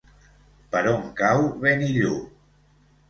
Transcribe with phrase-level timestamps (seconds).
[0.75, 2.25] Per on cau Benillup?